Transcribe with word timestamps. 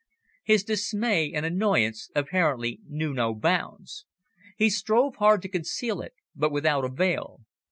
His 0.43 0.63
dismay 0.63 1.31
and 1.31 1.45
annoyance 1.45 2.09
apparently 2.15 2.79
knew 2.89 3.13
no 3.13 3.35
bounds. 3.35 4.07
He 4.57 4.71
strove 4.71 5.17
hard 5.17 5.43
to 5.43 5.47
conceal 5.47 6.01
it, 6.01 6.15
but 6.35 6.51
without 6.51 6.83
avail. 6.83 7.41